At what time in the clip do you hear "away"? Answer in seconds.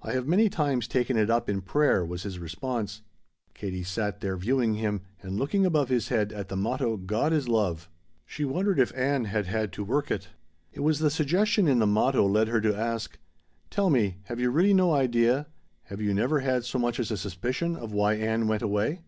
18.62-19.02